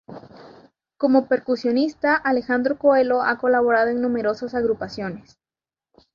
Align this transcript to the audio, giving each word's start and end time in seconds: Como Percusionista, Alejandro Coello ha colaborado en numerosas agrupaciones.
Como 0.97 1.27
Percusionista, 1.27 2.15
Alejandro 2.15 2.79
Coello 2.79 3.21
ha 3.21 3.37
colaborado 3.37 3.91
en 3.91 4.01
numerosas 4.01 4.55
agrupaciones. 4.55 5.37